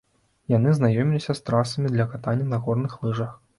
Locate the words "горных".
2.67-2.99